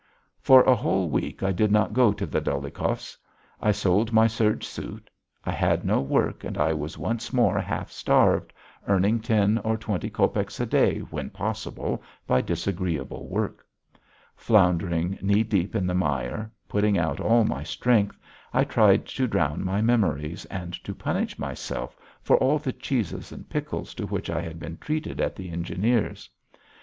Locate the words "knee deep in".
15.21-15.85